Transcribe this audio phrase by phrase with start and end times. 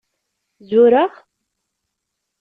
[0.69, 1.11] Zureɣ?